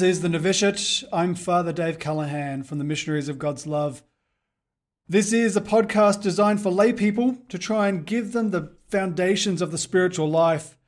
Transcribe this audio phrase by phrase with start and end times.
[0.00, 1.04] This is the Novitiate.
[1.12, 4.02] I'm Father Dave Callaghan from the Missionaries of God's Love.
[5.06, 9.60] This is a podcast designed for lay people to try and give them the foundations
[9.60, 10.78] of the spiritual life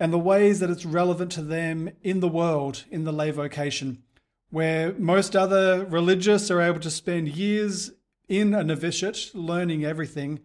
[0.00, 4.04] and the ways that it's relevant to them in the world, in the lay vocation,
[4.48, 7.90] where most other religious are able to spend years
[8.26, 10.40] in a novitiate learning everything.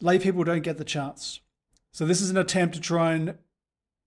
[0.00, 1.40] Lay people don't get the chance.
[1.90, 3.38] So, this is an attempt to try and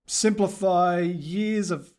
[0.05, 1.92] simplify years of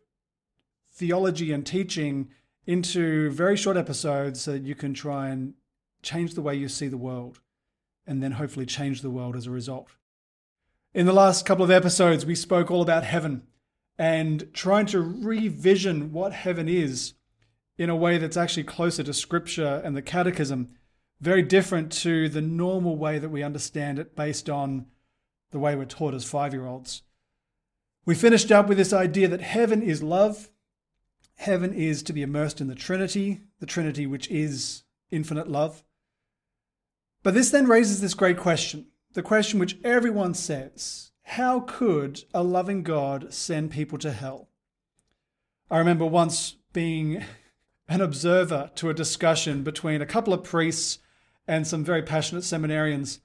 [0.94, 2.28] theology and teaching
[2.66, 5.54] into very short episodes so that you can try and
[6.02, 7.40] change the way you see the world
[8.06, 9.88] and then hopefully change the world as a result.
[10.92, 13.42] In the last couple of episodes, we spoke all about heaven
[13.98, 17.14] and trying to revision what heaven is
[17.76, 20.70] in a way that's actually closer to scripture and the catechism,
[21.20, 24.86] very different to the normal way that we understand it based on
[25.50, 27.02] the way we're taught as five year olds.
[28.04, 30.50] We finished up with this idea that heaven is love
[31.36, 35.82] Heaven is to be immersed in the Trinity, the Trinity which is infinite love.
[37.22, 42.42] But this then raises this great question the question which everyone says how could a
[42.42, 44.48] loving God send people to hell?
[45.70, 47.24] I remember once being
[47.88, 50.98] an observer to a discussion between a couple of priests
[51.46, 53.20] and some very passionate seminarians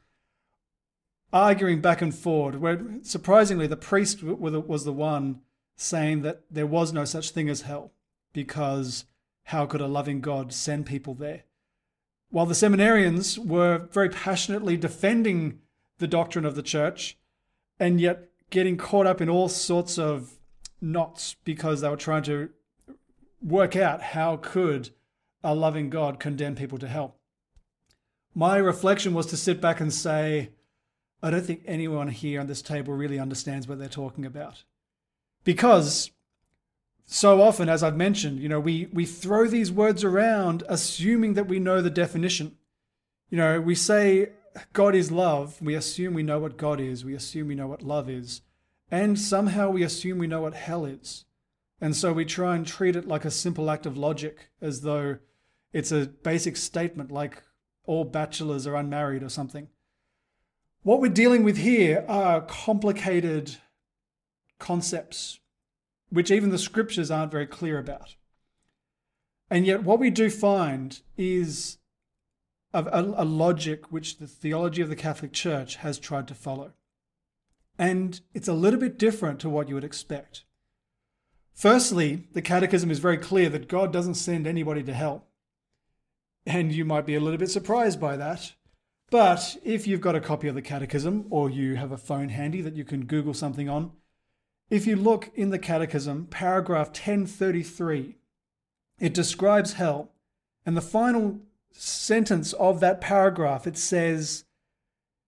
[1.31, 5.41] arguing back and forth, where surprisingly the priest was the one
[5.75, 7.91] saying that there was no such thing as hell
[8.33, 9.05] because
[9.45, 11.43] how could a loving God send people there?
[12.29, 15.59] While the seminarians were very passionately defending
[15.97, 17.17] the doctrine of the church
[17.79, 20.39] and yet getting caught up in all sorts of
[20.81, 22.49] knots because they were trying to
[23.41, 24.89] work out how could
[25.43, 27.15] a loving God condemn people to hell.
[28.35, 30.51] My reflection was to sit back and say,
[31.21, 34.63] I don't think anyone here on this table really understands what they're talking about.
[35.43, 36.11] Because
[37.11, 41.47] so often, as I've mentioned, you know, we, we throw these words around assuming that
[41.47, 42.55] we know the definition.
[43.31, 44.29] You know, we say
[44.73, 47.81] God is love, we assume we know what God is, we assume we know what
[47.81, 48.41] love is,
[48.91, 51.25] and somehow we assume we know what hell is.
[51.81, 55.17] And so we try and treat it like a simple act of logic, as though
[55.73, 57.41] it's a basic statement like
[57.87, 59.67] all bachelors are unmarried or something.
[60.83, 63.57] What we're dealing with here are complicated
[64.59, 65.39] concepts
[66.09, 68.15] which even the scriptures aren't very clear about.
[69.49, 71.77] And yet, what we do find is
[72.73, 76.73] a, a, a, logic which the theology of the Catholic Church has tried to follow.
[77.77, 80.43] And it's a little bit different to what you would expect.
[81.53, 85.25] Firstly, the Catechism is very clear that God doesn't send anybody to hell.
[86.45, 88.53] And you might be a little bit surprised by that.
[89.09, 92.61] But if you've got a copy of the Catechism or you have a phone handy
[92.61, 93.91] that you can Google something on,
[94.69, 98.17] if you look in the Catechism, paragraph 1033,
[98.99, 100.11] it describes hell.
[100.65, 101.39] And the final
[101.71, 104.45] sentence of that paragraph, it says,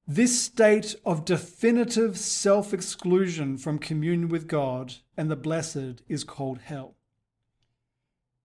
[0.07, 6.59] This state of definitive self exclusion from communion with God and the blessed is called
[6.59, 6.95] hell.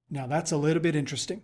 [0.09, 1.43] Now, that's a little bit interesting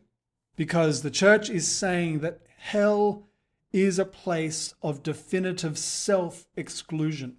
[0.57, 3.29] because the church is saying that hell
[3.73, 7.37] is a place of definitive self exclusion.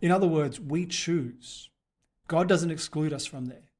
[0.00, 1.70] In other words, we choose.
[2.28, 3.70] God doesn't exclude us from there.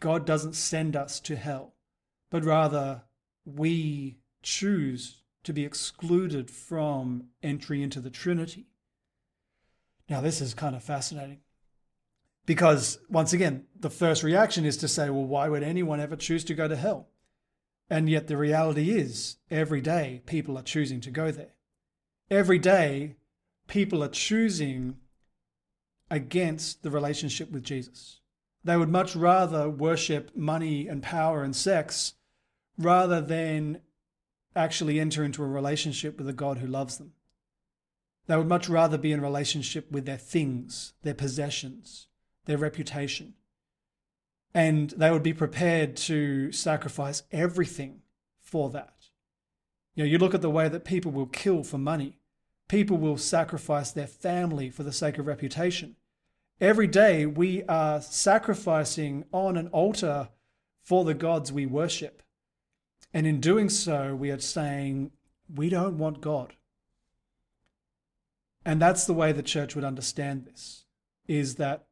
[0.00, 1.74] God doesn't send us to hell,
[2.30, 3.02] but rather
[3.44, 8.66] we choose to be excluded from entry into the Trinity.
[10.08, 11.40] Now, this is kind of fascinating
[12.44, 16.44] because, once again, the first reaction is to say, well, why would anyone ever choose
[16.44, 17.08] to go to hell?
[17.88, 21.54] And yet, the reality is, every day people are choosing to go there.
[22.30, 23.16] Every day
[23.68, 24.96] people are choosing
[26.12, 28.20] against the relationship with Jesus.
[28.62, 32.12] They would much rather worship money and power and sex
[32.76, 33.80] rather than
[34.54, 37.12] actually enter into a relationship with a God who loves them.
[38.26, 42.08] They would much rather be in relationship with their things, their possessions,
[42.44, 43.32] their reputation.
[44.52, 48.02] And they would be prepared to sacrifice everything
[48.38, 49.06] for that.
[49.94, 52.18] You know, you look at the way that people will kill for money.
[52.68, 55.96] People will sacrifice their family for the sake of reputation.
[56.62, 60.28] Every day we are sacrificing on an altar
[60.80, 62.22] for the gods we worship.
[63.12, 65.10] And in doing so, we are saying,
[65.52, 66.54] we don't want God.
[68.64, 70.84] And that's the way the church would understand this
[71.26, 71.86] is that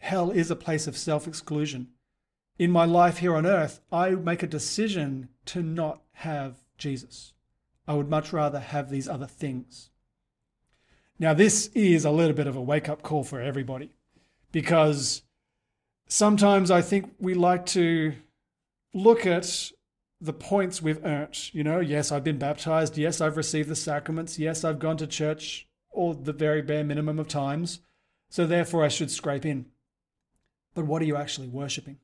[0.00, 1.88] hell is a place of self exclusion.
[2.58, 7.32] In my life here on earth, I make a decision to not have Jesus.
[7.88, 9.88] I would much rather have these other things.
[11.18, 13.92] Now, this is a little bit of a wake up call for everybody
[14.52, 15.22] because
[16.08, 18.14] sometimes I think we like to
[18.92, 19.70] look at
[20.20, 21.50] the points we've earned.
[21.52, 22.98] You know, yes, I've been baptized.
[22.98, 24.38] Yes, I've received the sacraments.
[24.38, 27.80] Yes, I've gone to church all the very bare minimum of times.
[28.28, 29.66] So therefore, I should scrape in.
[30.74, 31.98] But what are you actually worshipping?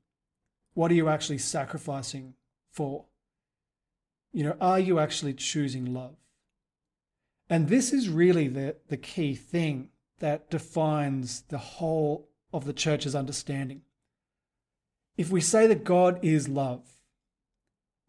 [0.75, 2.34] What are you actually sacrificing
[2.70, 3.04] for?
[4.32, 6.16] You know, are you actually choosing love?
[7.48, 13.14] And this is really the, the key thing that defines the whole of the church's
[13.14, 13.82] understanding.
[15.16, 16.84] If we say that God is love,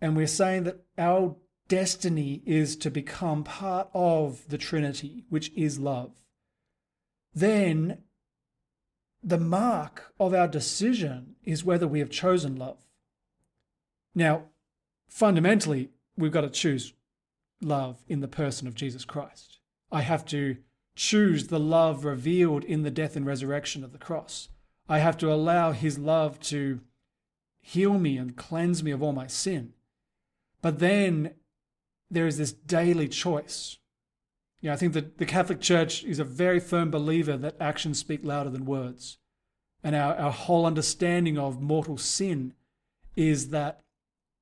[0.01, 1.35] and we're saying that our
[1.67, 6.11] destiny is to become part of the Trinity, which is love,
[7.33, 7.99] then
[9.23, 12.77] the mark of our decision is whether we have chosen love.
[14.13, 14.43] Now,
[15.09, 16.93] fundamentally, we've got to choose
[17.61, 19.59] love in the person of Jesus Christ.
[19.91, 20.57] I have to
[20.97, 24.49] choose the love revealed in the death and resurrection of the cross.
[24.89, 26.81] I have to allow his love to
[27.61, 29.73] heal me and cleanse me of all my sin.
[30.61, 31.35] But then
[32.09, 33.77] there is this daily choice.
[34.59, 38.21] Yeah, I think that the Catholic Church is a very firm believer that actions speak
[38.23, 39.19] louder than words.
[39.83, 42.53] And our, our whole understanding of mortal sin
[43.15, 43.81] is that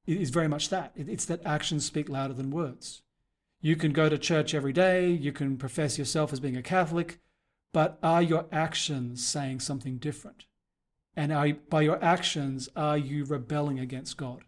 [0.07, 0.94] is very much that.
[0.96, 3.02] It's that actions speak louder than words.
[3.66, 7.18] You can go to church every day, you can profess yourself as being a Catholic,
[7.74, 10.46] but are your actions saying something different?
[11.16, 14.44] And are, by your actions, are you rebelling against God?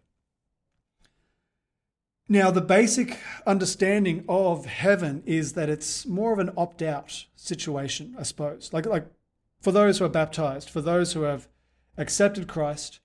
[2.28, 8.14] Now, the basic understanding of heaven is that it's more of an opt out situation,
[8.16, 8.72] I suppose.
[8.72, 9.06] Like, like
[9.60, 11.48] for those who are baptized, for those who have
[11.96, 13.00] accepted Christ,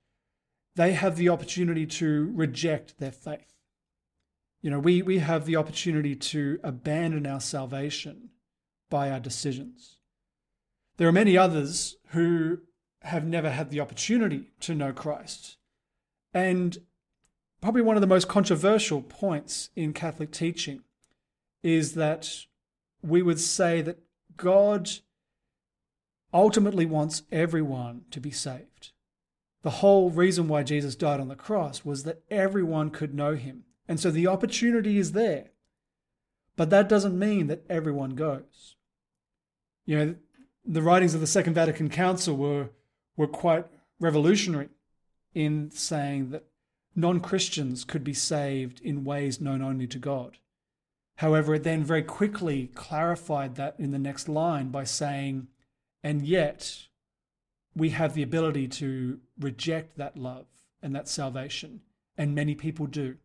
[0.76, 3.53] they have the opportunity to reject their faith.
[4.64, 8.30] You know, we, we have the opportunity to abandon our salvation
[8.90, 9.98] by our decisions.
[10.96, 12.60] There are many others who
[13.02, 15.58] have never had the opportunity to know Christ.
[16.34, 16.78] And
[17.62, 20.84] probably one of the most controversial points in Catholic teaching
[21.62, 22.30] is that
[23.02, 24.00] we would say that
[24.38, 24.90] God
[26.34, 28.94] ultimately wants everyone to be saved.
[29.62, 33.66] The whole reason why Jesus died on the cross was that everyone could know him.
[33.88, 35.52] And so the opportunity is there.
[36.56, 38.76] But that doesn't mean that everyone goes.
[39.86, 40.16] You know,
[40.66, 42.70] the writings of the Second Vatican Council were,
[43.18, 43.66] were quite
[44.00, 44.70] revolutionary
[45.34, 46.46] in saying that
[46.96, 50.38] non Christians could be saved in ways known only to God.
[51.18, 55.48] However, it then very quickly clarified that in the next line by saying,
[56.04, 56.88] and yet
[57.76, 60.46] we have the ability to reject that love
[60.82, 61.82] and that salvation,
[62.18, 63.18] and many people do.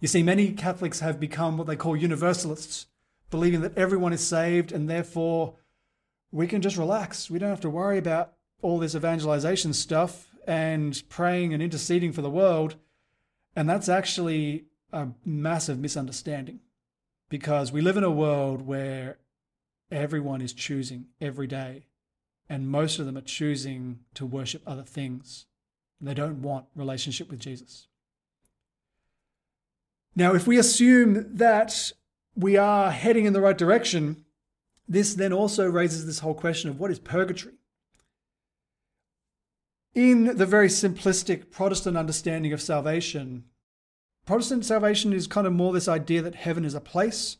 [0.00, 2.86] You see, many Catholics have become what they call universalists,
[3.30, 5.54] believing that everyone is saved and therefore
[6.32, 7.30] we can just relax.
[7.30, 8.32] We don't have to worry about
[8.62, 12.76] all this evangelization stuff and praying and interceding for the world.
[13.54, 16.60] And that's actually a massive misunderstanding
[17.28, 19.18] because we live in a world where
[19.90, 21.86] everyone is choosing every day,
[22.48, 25.46] and most of them are choosing to worship other things.
[26.00, 27.86] They don't want relationship with Jesus.
[30.16, 31.92] Now, if we assume that
[32.34, 34.24] we are heading in the right direction,
[34.88, 37.54] this then also raises this whole question of what is purgatory?
[39.94, 43.44] in the very simplistic Protestant understanding of salvation,
[44.26, 47.38] Protestant salvation is kind of more this idea that heaven is a place.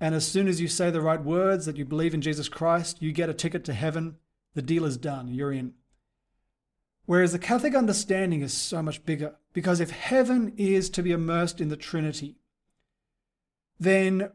[0.00, 3.00] And as soon as you say the right words, that you believe in Jesus Christ,
[3.00, 4.16] you get a ticket to heaven,
[4.54, 5.74] the deal is done, you're in.
[7.08, 11.58] Whereas the Catholic understanding is so much bigger, because if heaven is to be immersed
[11.58, 12.36] in the Trinity,
[13.80, 14.30] then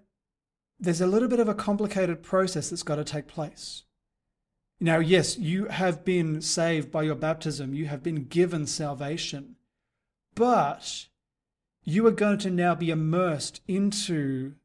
[0.79, 3.83] there's a little bit of a complicated process that's got to take place.
[4.79, 9.55] Now, yes, you have been saved by your baptism, you have been given salvation,
[10.33, 11.05] but
[11.83, 14.55] you are going to now be immersed into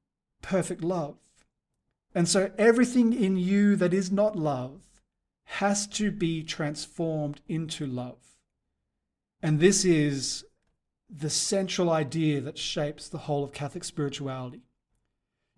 [0.40, 1.18] perfect love.
[2.14, 4.80] And so everything in you that is not love
[5.52, 8.18] has to be transformed into love.
[9.42, 10.44] And this is
[11.08, 14.60] the central idea that shapes the whole of Catholic spirituality.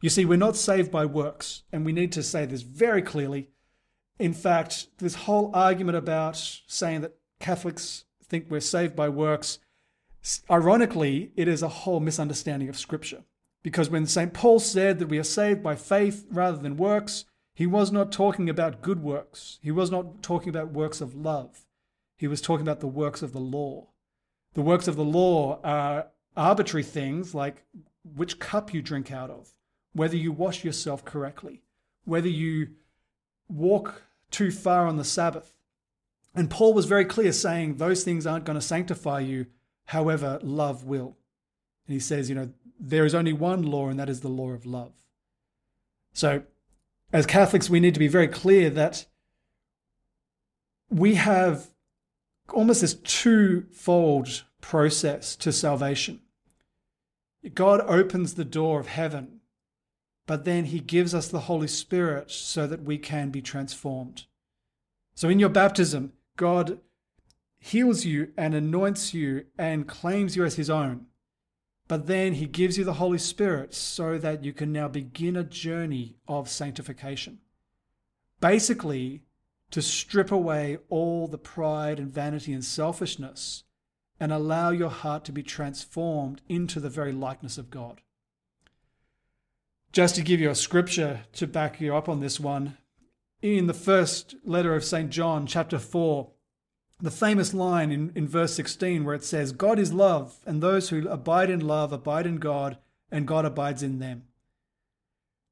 [0.00, 3.50] You see, we're not saved by works, and we need to say this very clearly.
[4.18, 6.36] In fact, this whole argument about
[6.68, 9.58] saying that Catholics think we're saved by works,
[10.48, 13.24] ironically, it is a whole misunderstanding of Scripture.
[13.64, 14.32] Because when St.
[14.32, 18.48] Paul said that we are saved by faith rather than works, he was not talking
[18.48, 19.58] about good works.
[19.62, 21.66] He was not talking about works of love.
[22.16, 23.88] He was talking about the works of the law.
[24.54, 27.64] The works of the law are arbitrary things like
[28.16, 29.50] which cup you drink out of,
[29.92, 31.62] whether you wash yourself correctly,
[32.04, 32.68] whether you
[33.48, 35.52] walk too far on the Sabbath,
[36.34, 39.46] And Paul was very clear saying those things aren't going to sanctify you,
[39.86, 41.16] however, love will.
[41.86, 44.50] And he says, you know, there is only one law, and that is the law
[44.50, 44.92] of love.
[46.12, 46.42] So,
[47.12, 49.06] as Catholics, we need to be very clear that
[50.88, 51.68] we have
[52.48, 56.20] almost this twofold process to salvation.
[57.54, 59.40] God opens the door of heaven,
[60.26, 64.24] but then he gives us the Holy Spirit so that we can be transformed.
[65.14, 66.80] So in your baptism, God
[67.58, 71.06] heals you and anoints you and claims you as his own.
[71.90, 75.42] But then he gives you the Holy Spirit so that you can now begin a
[75.42, 77.40] journey of sanctification.
[78.40, 79.24] Basically,
[79.72, 83.64] to strip away all the pride and vanity and selfishness
[84.20, 88.02] and allow your heart to be transformed into the very likeness of God.
[89.90, 92.78] Just to give you a scripture to back you up on this one,
[93.42, 95.10] in the first letter of St.
[95.10, 96.30] John, chapter 4,
[97.02, 100.88] the famous line in, in verse 16 where it says, God is love, and those
[100.88, 102.78] who abide in love abide in God,
[103.10, 104.24] and God abides in them.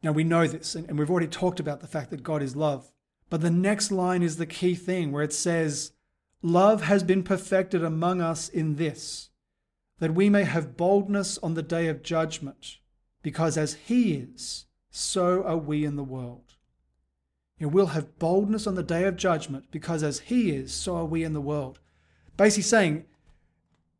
[0.02, 2.92] Now we know this, and we've already talked about the fact that God is love.
[3.30, 5.92] But the next line is the key thing where it says,
[6.40, 9.30] Love has been perfected among us in this,
[9.98, 12.78] that we may have boldness on the day of judgment,
[13.22, 16.47] because as He is, so are we in the world.
[17.60, 21.04] Know, we'll have boldness on the day of judgment, because as He is, so are
[21.04, 21.78] we in the world.
[22.36, 23.04] Basically saying,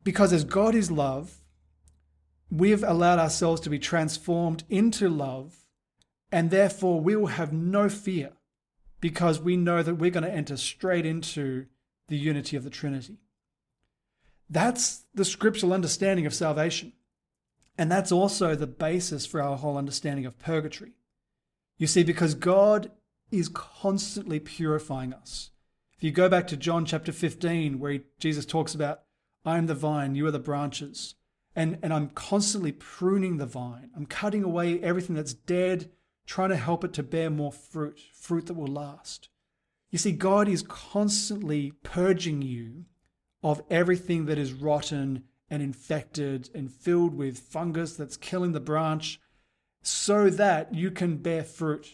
[0.03, 1.41] because as God is love,
[2.49, 5.65] we've allowed ourselves to be transformed into love,
[6.31, 8.31] and therefore we will have no fear
[9.01, 11.65] because we know that we're going to enter straight into
[12.07, 13.17] the unity of the Trinity.
[14.49, 16.93] That's the scriptural understanding of salvation.
[17.77, 20.93] And that's also the basis for our whole understanding of purgatory.
[21.77, 22.91] You see, because God
[23.31, 25.51] is constantly purifying us.
[25.97, 29.01] If you go back to John chapter 15, where Jesus talks about,
[29.45, 31.15] I am the vine, you are the branches,
[31.55, 35.91] and, and I'm constantly pruning the vine, I'm cutting away everything that's dead
[36.25, 39.29] trying to help it to bear more fruit, fruit that will last.
[39.89, 42.85] You see, God is constantly purging you
[43.41, 49.19] of everything that is rotten and infected and filled with fungus that's killing the branch
[49.81, 51.87] so that you can bear fruit.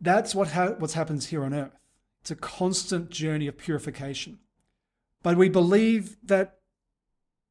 [0.00, 1.78] That's what ha- what happens here on earth.
[2.20, 4.38] It's a constant journey of purification.
[5.22, 6.58] But we believe that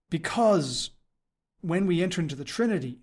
[0.10, 0.92] because
[1.62, 3.00] when we enter into the Trinity,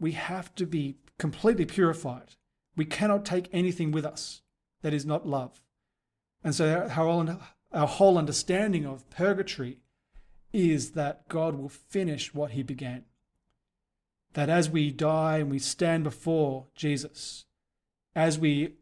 [0.00, 2.36] we have to be completely purified.
[2.76, 4.42] We cannot take anything with us
[4.82, 5.60] that is not love.
[6.42, 7.38] And so our,
[7.72, 9.78] our whole understanding of purgatory
[10.52, 13.04] is that God will finish what he began.
[14.34, 17.46] That as we die and we stand before Jesus,
[18.14, 18.74] as we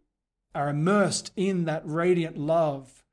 [0.57, 3.05] are immersed in that radiant love,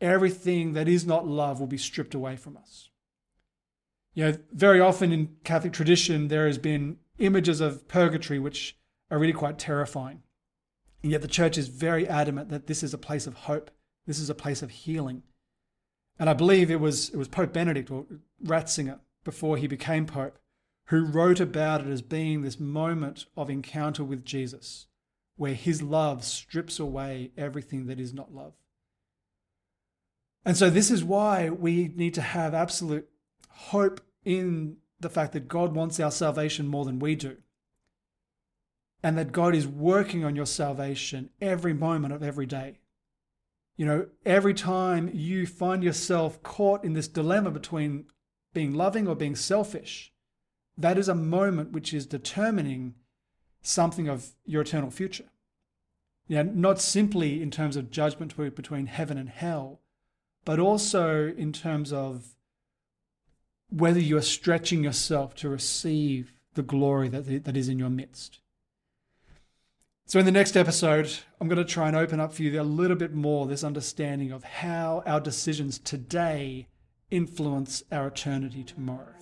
[0.00, 2.90] everything that is not love will be stripped away from us.
[4.14, 8.76] You know, very often in Catholic tradition, there has been images of purgatory which
[9.10, 10.22] are really quite terrifying.
[11.02, 13.70] And yet the church is very adamant that this is a place of hope.
[14.06, 15.22] This is a place of healing.
[16.18, 18.06] And I believe it was, it was Pope Benedict or
[18.44, 20.38] Ratzinger before he became Pope
[20.90, 24.86] who wrote about it as being this moment of encounter with Jesus
[25.40, 28.52] where his love strips away everything that is not love.
[30.44, 33.08] And so this is why we need to have absolute
[33.48, 37.38] hope in the fact that God wants our salvation more than we do.
[39.02, 42.80] And that God is working on your salvation every moment of every day.
[43.78, 48.04] You know, every time you find yourself caught in this dilemma between
[48.52, 50.12] being loving or being selfish,
[50.76, 52.96] that is a moment which is determining
[53.62, 55.24] something of your eternal future.
[56.28, 59.80] You not simply in terms of judgment between heaven and hell,
[60.44, 62.36] but also in terms of
[63.68, 68.40] whether you are stretching yourself to receive the glory that, that is in your midst.
[70.06, 71.08] So, in the next episode,
[71.40, 74.32] I'm going to try and open up for you a little bit more this understanding
[74.32, 76.66] of how our decisions today
[77.10, 79.14] influence our eternity tomorrow.